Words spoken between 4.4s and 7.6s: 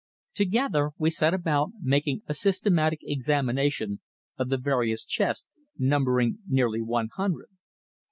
the various chests, numbering nearly one hundred.